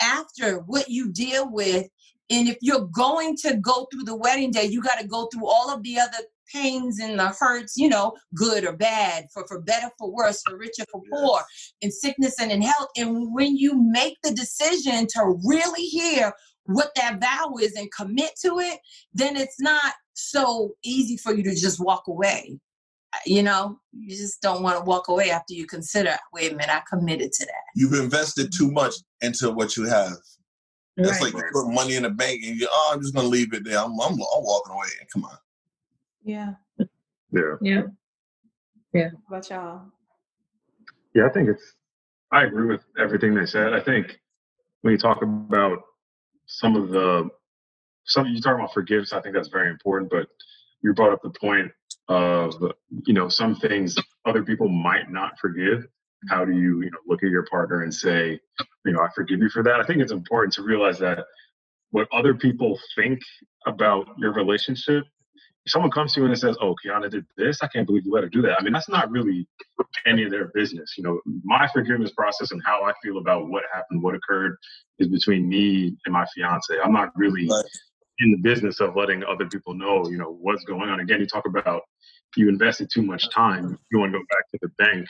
[0.00, 1.88] after what you deal with.
[2.30, 5.46] And if you're going to go through the wedding day, you got to go through
[5.46, 6.18] all of the other
[6.52, 10.56] pains and the hurts, you know, good or bad, for, for better, for worse, for
[10.56, 11.40] richer, for poor,
[11.80, 12.88] in sickness and in health.
[12.96, 16.32] And when you make the decision to really hear
[16.68, 18.78] what that vow is and commit to it,
[19.14, 22.60] then it's not so easy for you to just walk away.
[23.24, 26.74] You know, you just don't want to walk away after you consider, wait a minute,
[26.74, 27.62] I committed to that.
[27.74, 28.74] You've invested too mm-hmm.
[28.74, 30.12] much into what you have.
[30.98, 31.32] That's right.
[31.32, 33.64] like you put money in the bank and you, oh, I'm just gonna leave it
[33.64, 33.78] there.
[33.78, 34.88] I'm, I'm, I'm walking away.
[35.12, 35.38] Come on.
[36.22, 36.54] Yeah.
[37.32, 37.54] Yeah.
[37.62, 37.82] Yeah.
[38.92, 39.10] Yeah.
[39.28, 39.82] What y'all?
[41.14, 41.74] Yeah, I think it's.
[42.30, 43.72] I agree with everything they said.
[43.72, 44.20] I think
[44.82, 45.78] when you talk about
[46.48, 47.28] some of the
[48.04, 50.10] some you talk about forgiveness, I think that's very important.
[50.10, 50.26] But
[50.82, 51.70] you brought up the point
[52.08, 52.54] of
[53.06, 55.86] you know some things other people might not forgive.
[56.28, 58.40] How do you you know look at your partner and say,
[58.84, 59.80] you know, I forgive you for that?
[59.80, 61.26] I think it's important to realize that
[61.90, 63.20] what other people think
[63.66, 65.04] about your relationship
[65.68, 68.24] someone comes to you and says, "Oh, Kiana did this," I can't believe you let
[68.24, 68.60] her do that.
[68.60, 69.46] I mean, that's not really
[70.06, 70.94] any of their business.
[70.96, 74.56] You know, my forgiveness process and how I feel about what happened, what occurred,
[74.98, 76.74] is between me and my fiance.
[76.82, 77.64] I'm not really right.
[78.20, 81.00] in the business of letting other people know, you know, what's going on.
[81.00, 81.82] Again, you talk about
[82.36, 83.78] you invested too much time.
[83.90, 85.06] You want to go back to the bank.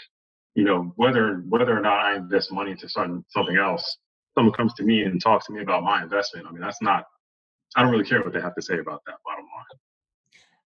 [0.55, 3.99] You know, whether whether or not I invest money into something something else,
[4.37, 6.47] someone comes to me and talks to me about my investment.
[6.47, 7.05] I mean, that's not.
[7.77, 9.17] I don't really care what they have to say about that.
[9.25, 9.79] Bottom line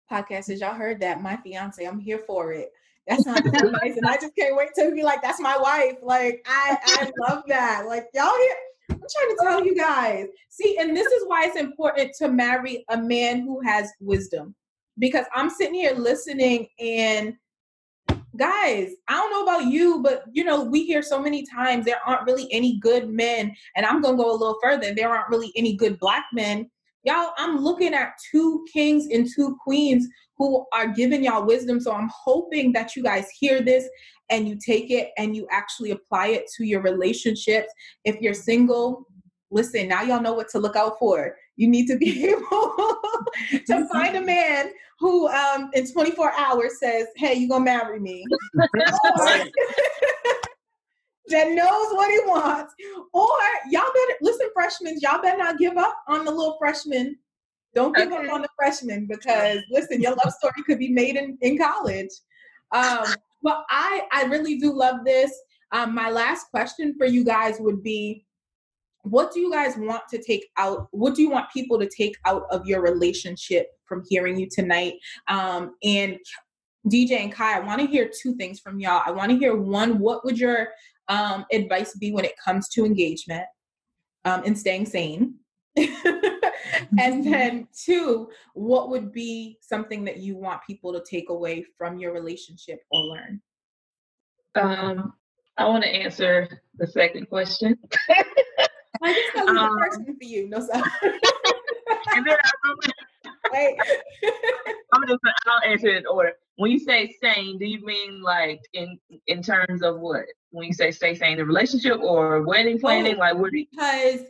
[0.10, 1.22] podcasters, y'all heard that.
[1.22, 2.72] My fiance, I'm here for it.
[3.08, 3.98] That sounds so nice.
[3.98, 5.96] And I just can't wait to be like, that's my wife.
[6.04, 7.86] Like, I, I love that.
[7.88, 8.56] Like, y'all here.
[8.92, 10.28] I'm trying to tell you guys.
[10.50, 14.56] See, and this is why it's important to marry a man who has wisdom.
[14.98, 17.34] Because I'm sitting here listening and
[18.36, 22.02] guys, I don't know about you, but you know, we hear so many times there
[22.06, 23.56] aren't really any good men.
[23.76, 24.94] And I'm gonna go a little further.
[24.94, 26.70] There aren't really any good black men
[27.04, 30.08] Y'all, I'm looking at two kings and two queens
[30.38, 31.80] who are giving y'all wisdom.
[31.80, 33.88] So I'm hoping that you guys hear this
[34.30, 37.72] and you take it and you actually apply it to your relationships.
[38.06, 39.06] If you're single,
[39.52, 41.36] listen, now y'all know what to look out for.
[41.56, 43.00] You need to be able
[43.66, 48.28] to find a man who um, in 24 hours says, Hey, you gonna marry me.
[51.30, 52.74] that knows what he wants.
[53.14, 53.30] Or
[53.70, 57.18] y'all better listen, freshmen, y'all better not give up on the little freshman.
[57.76, 58.28] Don't give okay.
[58.28, 62.10] up on the freshman because listen, your love story could be made in, in college.
[62.72, 63.06] Um,
[63.42, 65.32] but I I really do love this.
[65.72, 68.26] Um, my last question for you guys would be
[69.04, 72.16] what do you guys want to take out what do you want people to take
[72.26, 74.96] out of your relationship from hearing you tonight
[75.28, 76.18] um, and
[76.88, 79.56] dj and kai i want to hear two things from y'all i want to hear
[79.56, 80.70] one what would your
[81.10, 83.46] um, advice be when it comes to engagement
[84.26, 85.36] um, and staying sane?
[85.78, 91.98] and then two, what would be something that you want people to take away from
[91.98, 93.42] your relationship or learn?
[94.56, 95.14] Um,
[95.58, 97.78] I want to answer the second question.
[99.02, 100.50] I just got um, the first one for you.
[100.50, 100.82] No, sorry.
[102.16, 102.76] and then I'm,
[103.54, 103.78] Wait.
[104.94, 108.60] I'm just I'll answer it in order when you say sane, do you mean like
[108.74, 110.26] in in terms of what?
[110.52, 113.54] When you say stay sane, the relationship or wedding planning, both, like what?
[113.54, 114.26] Because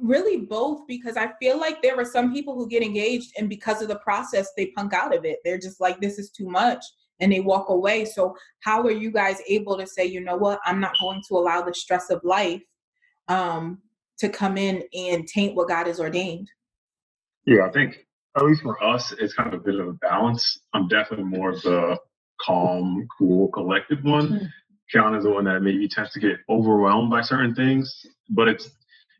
[0.00, 0.86] really both.
[0.86, 3.98] Because I feel like there are some people who get engaged, and because of the
[3.98, 5.40] process, they punk out of it.
[5.44, 6.84] They're just like, this is too much,
[7.18, 8.04] and they walk away.
[8.04, 10.60] So how are you guys able to say, you know what?
[10.64, 12.62] I'm not going to allow the stress of life
[13.26, 13.82] um,
[14.18, 16.48] to come in and taint what God has ordained.
[17.46, 18.06] Yeah, I think
[18.38, 20.60] at least for us, it's kind of a bit of a balance.
[20.72, 21.98] I'm definitely more of the
[22.40, 24.28] calm, cool, collected one.
[24.28, 24.46] Mm-hmm.
[24.94, 28.70] Kiana is the one that maybe tends to get overwhelmed by certain things, but it's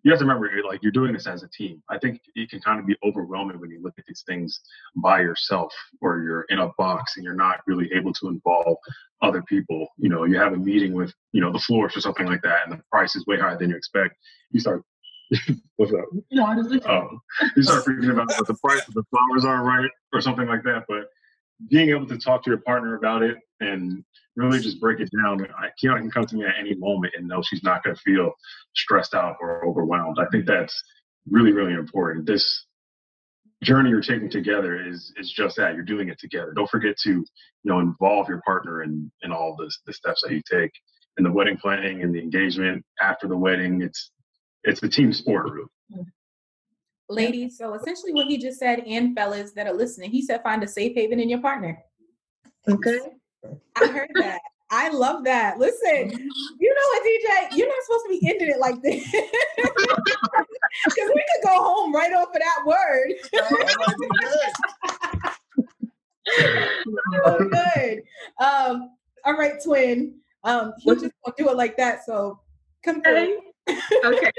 [0.05, 1.83] you have to remember like you're doing this as a team.
[1.91, 4.61] I think it can kind of be overwhelming when you look at these things
[4.97, 8.77] by yourself or you're in a box and you're not really able to involve
[9.23, 9.89] other people.
[9.99, 12.61] You know, you have a meeting with, you know, the floors or something like that
[12.65, 14.17] and the price is way higher than you expect.
[14.51, 14.85] You start
[15.77, 16.07] What's up?
[16.31, 17.21] No, I just um,
[17.57, 20.63] you start freaking about what the price of the flowers are, right, or something like
[20.65, 20.85] that.
[20.89, 21.09] But
[21.71, 24.05] being able to talk to your partner about it and
[24.37, 25.47] really just break it down.
[25.59, 28.03] I Kiana can come to me at any moment and know she's not going to
[28.03, 28.33] feel
[28.75, 30.19] stressed out or overwhelmed.
[30.19, 30.81] I think that's
[31.29, 32.27] really, really important.
[32.27, 32.67] This
[33.63, 36.53] journey you're taking together is is just that you're doing it together.
[36.55, 37.25] Don't forget to you
[37.65, 40.73] know involve your partner in in all this the steps that you take
[41.19, 43.83] in the wedding planning and the engagement after the wedding.
[43.83, 44.13] It's
[44.65, 45.69] it's a team sport, really.
[47.11, 50.63] Ladies, so essentially what he just said, and fellas that are listening, he said find
[50.63, 51.83] a safe haven in your partner.
[52.69, 52.99] Okay.
[53.77, 54.43] I heard that.
[54.71, 55.59] I love that.
[55.59, 56.11] Listen,
[56.59, 57.57] you know what, DJ?
[57.57, 59.11] You're not supposed to be ending it like this.
[60.85, 63.15] Because we could go home right off of that word.
[67.25, 68.03] oh, good.
[68.39, 68.91] Um,
[69.25, 70.21] all right, twin.
[70.45, 72.05] Um, he just gonna do it like that.
[72.05, 72.39] So
[72.85, 73.41] come through.
[74.05, 74.33] Okay.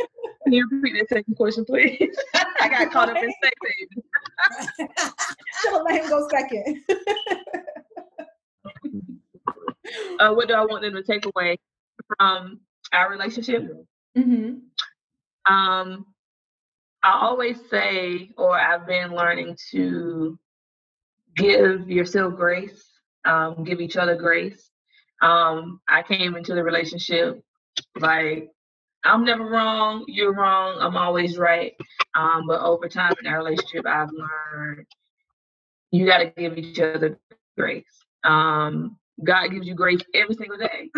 [0.44, 2.16] Can you repeat the second question, please?
[2.60, 4.04] I got caught up in second.
[5.64, 6.82] so let him go second.
[10.20, 11.58] uh, what do I want them to take away
[12.08, 12.62] from
[12.94, 13.70] our relationship?
[14.18, 14.60] Mm-hmm.
[15.54, 16.06] Um,
[17.04, 20.40] I always say, or I've been learning to
[21.36, 22.82] give yourself grace,
[23.26, 24.70] um, give each other grace.
[25.22, 27.44] Um, I came into the relationship
[28.00, 28.50] like
[29.04, 31.74] I'm never wrong, you're wrong, I'm always right.
[32.16, 34.86] Um, but over time in our relationship, I've learned
[35.92, 37.18] you got to give each other
[37.58, 37.86] grace.
[38.24, 40.90] Um, God gives you grace every single day.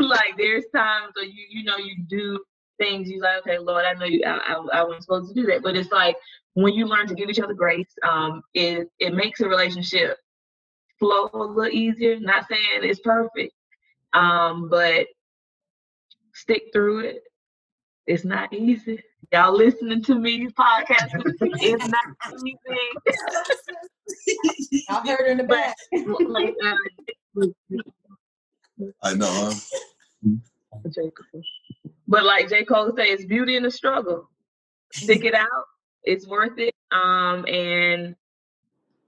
[0.00, 2.40] like there's times where you you know you do
[2.78, 5.46] things you like okay Lord I know you I, I, I wasn't supposed to do
[5.46, 6.16] that but it's like
[6.54, 10.18] when you learn to give each other grace um it it makes a relationship
[10.98, 12.18] flow a little easier.
[12.18, 13.52] Not saying it's perfect
[14.12, 15.06] um but
[16.32, 17.22] stick through it.
[18.06, 19.02] It's not easy.
[19.32, 21.10] Y'all listening to me podcast.
[21.40, 22.04] it's not
[22.46, 22.58] easy.
[24.88, 25.76] I heard in the back.
[27.42, 29.52] uh, I know.
[32.06, 32.64] But like J.
[32.64, 34.28] Cole says, it's beauty in the struggle.
[34.92, 35.48] Stick it out.
[36.02, 36.74] It's worth it.
[36.92, 38.14] Um, and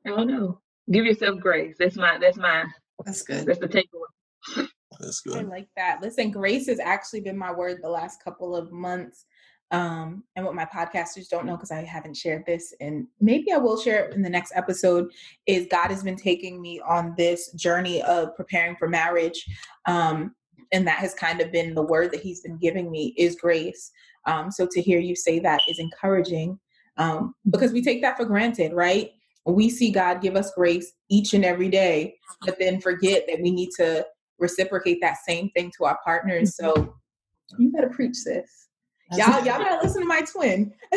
[0.06, 0.60] I don't know.
[0.90, 1.76] Give yourself grace.
[1.78, 2.64] That's my that's my
[3.04, 3.44] that's good.
[3.44, 4.68] That's the takeaway.
[5.00, 5.36] That's good.
[5.36, 6.00] I like that.
[6.02, 9.26] Listen, grace has actually been my word the last couple of months.
[9.72, 13.56] Um, and what my podcasters don't know, because I haven't shared this, and maybe I
[13.56, 15.10] will share it in the next episode,
[15.46, 19.44] is God has been taking me on this journey of preparing for marriage.
[19.86, 20.36] Um,
[20.72, 23.90] and that has kind of been the word that He's been giving me is grace.
[24.26, 26.60] Um, so to hear you say that is encouraging
[26.96, 29.10] um, because we take that for granted, right?
[29.44, 33.50] We see God give us grace each and every day, but then forget that we
[33.50, 34.04] need to
[34.38, 36.56] reciprocate that same thing to our partners.
[36.56, 37.62] So mm-hmm.
[37.62, 38.68] you better preach, sis.
[39.12, 40.72] Y'all, y'all better listen to my twin.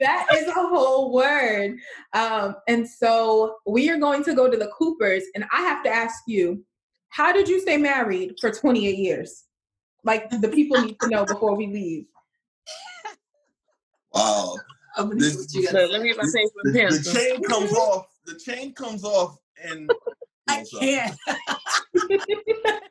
[0.00, 1.76] that is a whole word.
[2.14, 5.90] Um, and so we are going to go to the Coopers, and I have to
[5.90, 6.64] ask you,
[7.10, 9.44] how did you stay married for 28 years?
[10.04, 12.06] Like the people need to know before we leave.
[14.14, 14.56] Wow.
[15.14, 18.06] This, let me get my the, the, the chain comes off.
[18.26, 19.90] The chain comes off, and
[20.48, 21.16] I can't.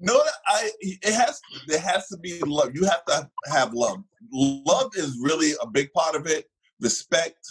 [0.00, 2.70] no, I it has there has to be love.
[2.74, 4.02] You have to have love.
[4.32, 6.46] Love is really a big part of it.
[6.80, 7.46] Respect,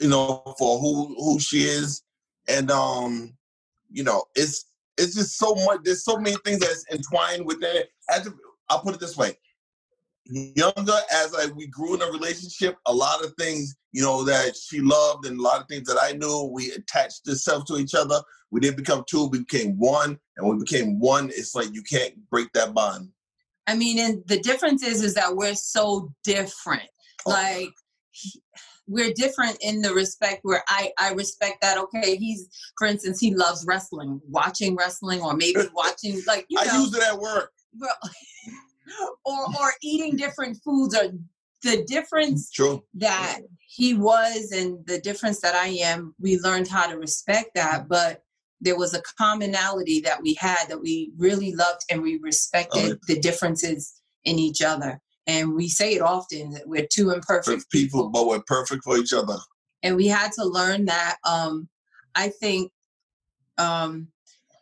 [0.00, 2.02] you know, for who who she is,
[2.48, 3.34] and um,
[3.90, 5.80] you know, it's it's just so much.
[5.84, 7.90] There's so many things that's entwined within it.
[8.10, 8.28] As
[8.68, 9.38] I'll put it this way:
[10.28, 14.56] younger as I we grew in a relationship, a lot of things, you know, that
[14.56, 17.94] she loved and a lot of things that I knew, we attached ourselves to each
[17.94, 18.20] other.
[18.50, 20.18] We didn't become two, we became one.
[20.36, 23.10] And when we became one, it's like you can't break that bond.
[23.66, 26.88] I mean, and the difference is is that we're so different.
[27.26, 27.30] Oh.
[27.30, 27.72] Like
[28.86, 33.34] we're different in the respect where I, I respect that okay he's for instance he
[33.34, 37.52] loves wrestling watching wrestling or maybe watching like you know, I use it at work
[39.24, 41.12] or or eating different foods or
[41.62, 42.82] the difference True.
[42.94, 47.88] that he was and the difference that I am, we learned how to respect that.
[47.88, 48.22] But
[48.60, 52.98] there was a commonality that we had that we really loved and we respected oh,
[53.06, 55.00] the differences in each other.
[55.26, 58.96] And we say it often that we're two imperfect people, people, but we're perfect for
[58.96, 59.36] each other.
[59.82, 61.16] And we had to learn that.
[61.28, 61.68] Um,
[62.14, 62.72] I think
[63.58, 64.08] um,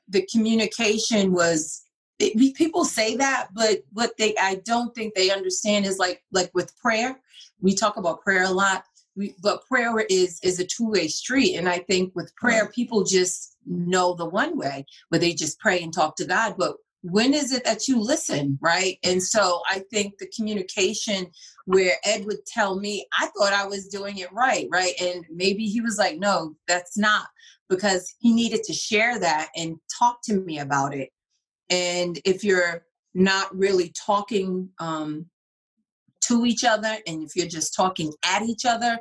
[0.08, 1.85] the communication was
[2.18, 6.50] it, people say that, but what they I don't think they understand is like like
[6.54, 7.20] with prayer.
[7.60, 8.84] We talk about prayer a lot,
[9.16, 13.04] we, but prayer is is a two way street, and I think with prayer, people
[13.04, 16.54] just know the one way where they just pray and talk to God.
[16.58, 18.98] But when is it that you listen, right?
[19.04, 21.28] And so I think the communication
[21.66, 25.66] where Ed would tell me, I thought I was doing it right, right, and maybe
[25.66, 27.26] he was like, no, that's not,
[27.68, 31.10] because he needed to share that and talk to me about it
[31.70, 35.26] and if you're not really talking um,
[36.22, 38.98] to each other, and if you're just talking at each other,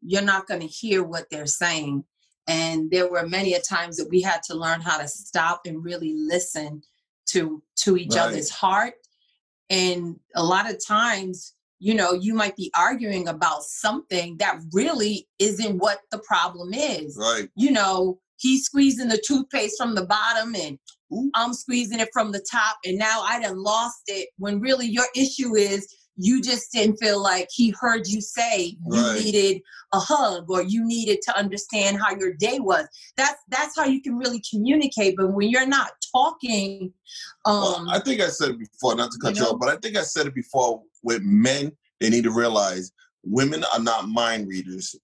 [0.00, 2.04] you're not going to hear what they're saying.
[2.48, 5.84] And there were many a times that we had to learn how to stop and
[5.84, 6.82] really listen
[7.30, 8.22] to to each right.
[8.22, 8.94] other's heart.
[9.68, 15.28] And a lot of times, you know, you might be arguing about something that really
[15.38, 17.16] isn't what the problem is.
[17.18, 17.50] Right.
[17.54, 20.78] You know, he's squeezing the toothpaste from the bottom and
[21.34, 24.28] I'm squeezing it from the top, and now I done lost it.
[24.36, 25.86] When really your issue is
[26.20, 29.62] you just didn't feel like he heard you say you needed
[29.94, 32.86] a hug or you needed to understand how your day was.
[33.16, 35.14] That's that's how you can really communicate.
[35.16, 36.92] But when you're not talking,
[37.46, 39.60] um, well, I think I said it before, not to cut you, know, you off,
[39.60, 40.82] but I think I said it before.
[41.04, 41.70] With men,
[42.00, 42.90] they need to realize
[43.24, 44.96] women are not mind readers.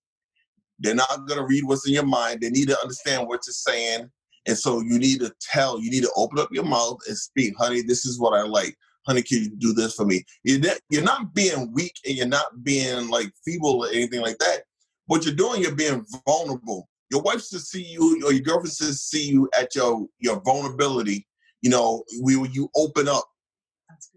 [0.79, 2.41] They're not gonna read what's in your mind.
[2.41, 4.11] They need to understand what you're saying
[4.47, 7.55] and so you need to tell, you need to open up your mouth and speak,
[7.59, 8.77] honey, this is what I like.
[9.07, 10.25] Honey, can you do this for me?
[10.43, 14.39] You're not, you're not being weak and you're not being like feeble or anything like
[14.39, 14.63] that.
[15.07, 16.89] What you're doing, you're being vulnerable.
[17.11, 21.27] Your wife should see you or your girlfriend should see you at your your vulnerability.
[21.61, 23.25] You know, when you open up,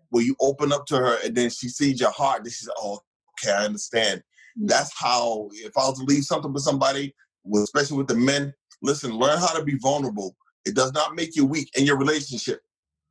[0.09, 3.01] when you open up to her and then she sees your heart, then she's oh,
[3.33, 4.23] okay, I understand.
[4.59, 7.13] That's how if I was to leave something with somebody,
[7.53, 10.35] especially with the men, Listen, learn how to be vulnerable.
[10.65, 12.61] It does not make you weak in your relationship.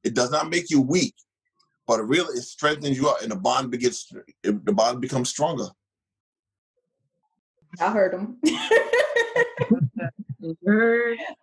[0.05, 1.15] It does not make you weak,
[1.87, 4.13] but it really it strengthens you up, and the bond begins.
[4.43, 5.67] The bond becomes stronger.
[7.81, 8.37] I heard him.
[8.43, 8.69] That's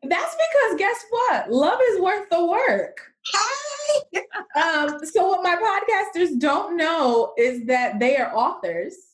[0.03, 1.51] because guess what?
[1.51, 3.01] Love is worth the work.
[4.55, 9.12] um, so what my podcasters don't know is that they are authors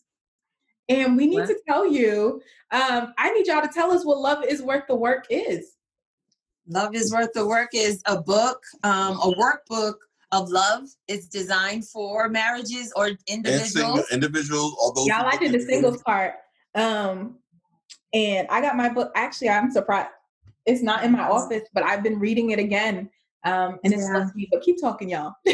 [0.89, 1.47] and we need what?
[1.47, 4.95] to tell you, um, I need y'all to tell us what Love is Worth the
[4.95, 5.75] Work is.
[6.67, 9.95] Love is Worth the Work is a book, um, a workbook
[10.31, 10.83] of love.
[11.07, 13.71] It's designed for marriages or individuals.
[13.71, 16.35] Single, individuals, although y'all, I did the singles part.
[16.75, 17.37] Um,
[18.13, 19.11] and I got my book.
[19.15, 20.09] Actually, I'm surprised
[20.65, 23.09] it's not in my office, but I've been reading it again.
[23.45, 24.27] Um, and it's yeah.
[24.35, 25.33] me, but keep talking, y'all.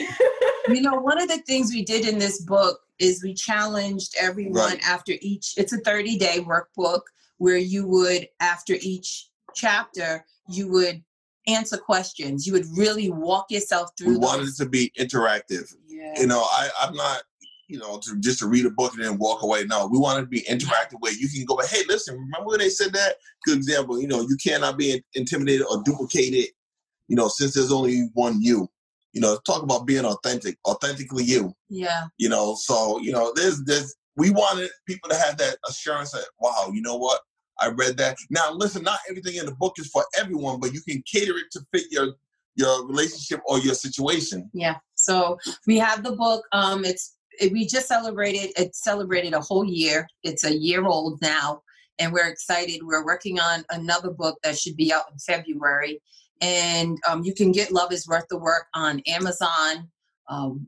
[0.70, 4.72] you know, one of the things we did in this book is we challenged everyone
[4.72, 4.88] right.
[4.88, 7.02] after each it's a 30 day workbook
[7.38, 11.04] where you would after each chapter you would
[11.48, 14.24] answer questions you would really walk yourself through we those.
[14.24, 16.14] wanted it to be interactive yeah.
[16.20, 17.22] you know i i'm not
[17.68, 20.18] you know to just to read a book and then walk away no we want
[20.18, 23.16] it to be interactive where you can go hey listen remember when they said that
[23.44, 26.50] good example you know you cannot be intimidated or duplicated
[27.08, 28.70] you know since there's only one you
[29.16, 31.54] you know, talk about being authentic, authentically you.
[31.70, 32.04] Yeah.
[32.18, 36.26] You know, so you know, there's there's we wanted people to have that assurance that
[36.40, 37.22] wow, you know what,
[37.60, 38.18] I read that.
[38.30, 41.46] Now, listen, not everything in the book is for everyone, but you can cater it
[41.54, 42.14] to fit your
[42.56, 44.50] your relationship or your situation.
[44.54, 44.76] Yeah.
[44.96, 46.44] So we have the book.
[46.52, 48.52] Um, it's it, we just celebrated.
[48.58, 50.08] It celebrated a whole year.
[50.24, 51.62] It's a year old now,
[52.00, 52.82] and we're excited.
[52.84, 56.02] We're working on another book that should be out in February
[56.42, 59.90] and um, you can get Love is Worth the Work on Amazon,
[60.28, 60.68] um,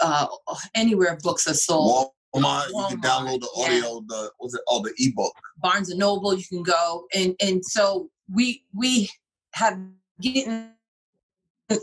[0.00, 0.26] uh,
[0.74, 2.10] anywhere books are sold.
[2.34, 4.00] Walmart, Walmart, you can download the audio, yeah.
[4.08, 5.34] the what's it, oh, the ebook.
[5.58, 9.10] Barnes and Noble, you can go, and and so we we
[9.52, 9.78] have
[10.20, 10.70] getting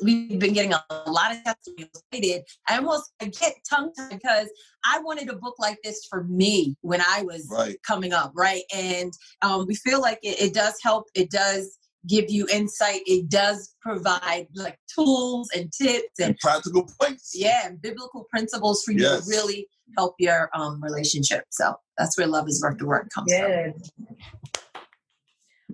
[0.04, 2.04] we've been getting a lot of testimonials.
[2.14, 2.44] I did.
[2.68, 4.50] I almost I get tongue tied because
[4.86, 7.82] I wanted a book like this for me when I was right.
[7.84, 8.64] coming up, right?
[8.74, 11.06] And um, we feel like it, it does help.
[11.16, 13.02] It does give you insight.
[13.06, 17.32] It does provide like tools and tips and, and practical points.
[17.36, 19.26] Yeah, and biblical principles for you yes.
[19.26, 21.46] to really help your um, relationship.
[21.50, 23.74] So that's where love is worth the work comes yes.
[23.98, 24.18] from.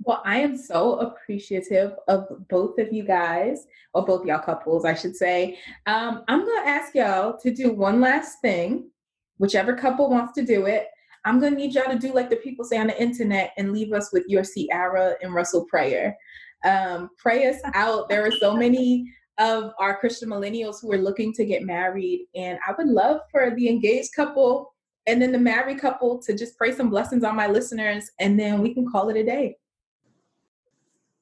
[0.06, 4.94] Well, I am so appreciative of both of you guys, or both y'all couples, I
[4.94, 5.58] should say.
[5.88, 8.92] Um, I'm going to ask y'all to do one last thing,
[9.40, 10.88] whichever couple wants to do it.
[11.26, 13.94] I'm gonna need y'all to do like the people say on the internet and leave
[13.94, 16.16] us with your Ciara and Russell prayer.
[16.64, 18.08] Um, pray us out.
[18.10, 22.28] There are so many of our Christian millennials who are looking to get married.
[22.36, 24.74] And I would love for the engaged couple
[25.08, 28.62] and then the married couple to just pray some blessings on my listeners, and then
[28.62, 29.56] we can call it a day.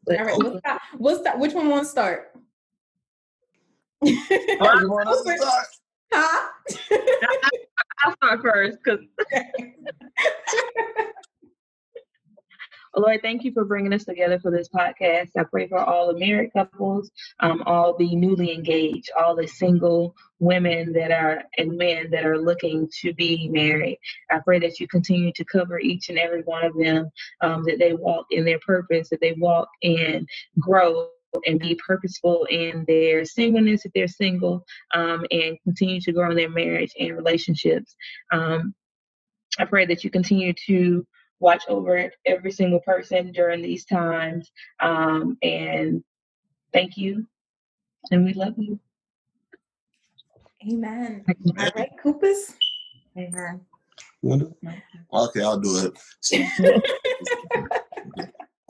[0.09, 0.81] All right, we'll start.
[0.97, 1.39] We'll start.
[1.39, 2.33] Which one wants to start?
[6.13, 6.49] Huh?
[8.03, 9.05] I'll start first because
[12.95, 15.29] Lord, thank you for bringing us together for this podcast.
[15.35, 20.15] I pray for all the married couples, um, all the newly engaged, all the single
[20.39, 23.97] women that are and men that are looking to be married.
[24.29, 27.09] I pray that you continue to cover each and every one of them,
[27.41, 30.27] um, that they walk in their purpose, that they walk and
[30.59, 31.09] grow
[31.45, 34.63] and be purposeful in their singleness if they're single
[34.93, 37.95] um, and continue to grow in their marriage and relationships.
[38.31, 38.73] Um,
[39.59, 41.05] I pray that you continue to
[41.39, 44.51] watch over every single person during these times.
[44.79, 46.03] Um, and
[46.71, 47.27] thank you.
[48.11, 48.79] And we love you.
[50.67, 51.25] Amen.
[51.59, 52.53] All right, Coopers.
[53.17, 53.61] Amen.
[55.13, 55.91] Okay, I'll do
[56.31, 56.83] it.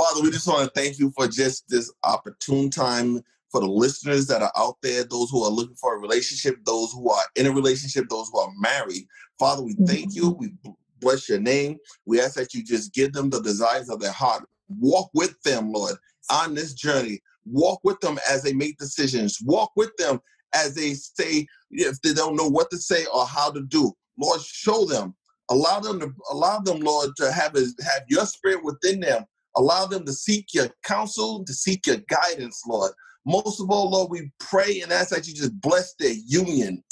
[0.03, 4.27] Father, we just want to thank you for just this opportune time for the listeners
[4.27, 7.47] that are out there, those who are looking for a relationship, those who are in
[7.47, 9.07] a relationship, those who are married.
[9.39, 10.31] Father, we thank you.
[10.31, 10.39] Mm-hmm.
[10.65, 11.77] We bless your name.
[12.05, 14.43] We ask that you just give them the desires of their heart.
[14.67, 15.95] Walk with them, Lord,
[16.29, 17.21] on this journey.
[17.45, 19.37] Walk with them as they make decisions.
[19.45, 20.19] Walk with them
[20.53, 23.93] as they say, if they don't know what to say or how to do.
[24.19, 25.15] Lord, show them.
[25.49, 29.23] Allow them to allow them, Lord, to have a, have your spirit within them.
[29.55, 32.91] Allow them to seek your counsel, to seek your guidance, Lord.
[33.25, 36.83] Most of all, Lord, we pray and ask that you just bless their union.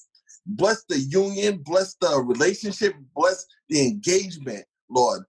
[0.45, 5.23] Bless the union, bless the relationship, bless the engagement, Lord.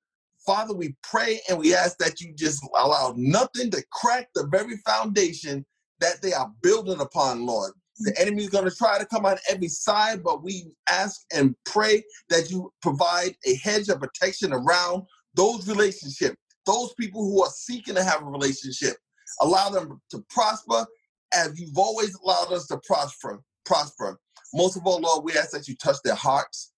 [0.46, 4.76] Father, we pray and we ask that you just allow nothing to crack the very
[4.86, 5.64] foundation
[6.00, 7.72] that they are building upon, Lord.
[7.98, 11.54] The enemy is going to try to come on every side, but we ask and
[11.66, 15.04] pray that you provide a hedge of protection around
[15.34, 16.36] those relationships,
[16.66, 18.96] those people who are seeking to have a relationship.
[19.40, 20.86] Allow them to prosper
[21.32, 23.42] as you've always allowed us to prosper.
[23.64, 24.18] Prosper.
[24.54, 26.72] Most of all, Lord, we ask that you touch their hearts,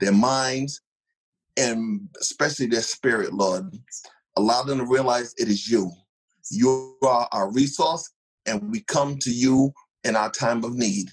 [0.00, 0.80] their minds,
[1.56, 3.76] and especially their spirit, Lord.
[4.36, 5.90] Allow them to realize it is you.
[6.50, 8.10] You are our resource,
[8.46, 9.72] and we come to you
[10.04, 11.10] in our time of need.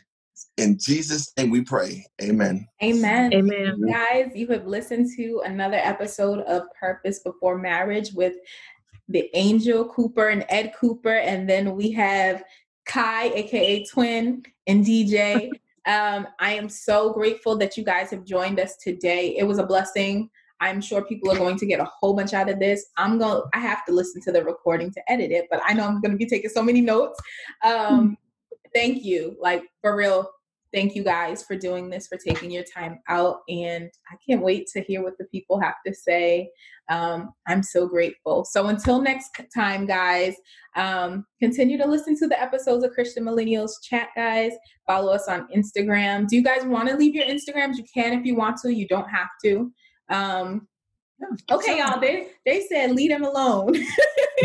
[0.57, 2.05] In Jesus' name we pray.
[2.21, 2.67] Amen.
[2.81, 3.33] Amen.
[3.33, 3.81] Amen.
[3.89, 8.35] Guys, you have listened to another episode of Purpose Before Marriage with
[9.09, 11.17] the Angel Cooper and Ed Cooper.
[11.17, 12.43] And then we have
[12.85, 15.51] Kai, aka Twin, and DJ.
[15.87, 19.37] Um, I am so grateful that you guys have joined us today.
[19.37, 20.31] It was a blessing.
[20.59, 22.87] I'm sure people are going to get a whole bunch out of this.
[22.97, 25.73] I'm going to I have to listen to the recording to edit it, but I
[25.73, 27.19] know I'm going to be taking so many notes.
[27.63, 28.17] Um,
[28.73, 29.37] thank you.
[29.39, 30.27] Like for real,
[30.75, 33.37] thank you guys for doing this, for taking your time out.
[33.47, 36.49] And I can't wait to hear what the people have to say.
[36.89, 38.43] Um, I'm so grateful.
[38.43, 40.35] So until next time, guys,
[40.75, 44.51] um, continue to listen to the episodes of Christian Millennials Chat, guys.
[44.85, 46.27] Follow us on Instagram.
[46.27, 47.77] Do you guys want to leave your Instagrams?
[47.77, 48.73] You can if you want to.
[48.73, 49.71] You don't have to.
[50.09, 50.67] Um,
[51.49, 52.01] okay, y'all.
[52.01, 53.73] They they said leave them alone.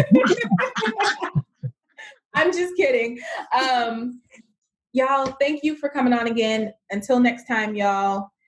[2.34, 3.18] I'm just kidding.
[3.52, 4.20] Um,
[4.92, 6.72] y'all, thank you for coming on again.
[6.90, 8.30] Until next time, y'all.